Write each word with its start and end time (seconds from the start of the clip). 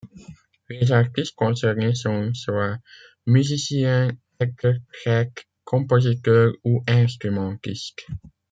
Les 0.67 0.91
artistes 0.91 1.35
concernés 1.35 1.93
sont 1.93 2.33
soit 2.33 2.79
musiciens, 3.27 4.09
interprètes, 4.39 5.45
compositeurs 5.63 6.53
ou 6.63 6.83
instrumentistes. 6.87 8.07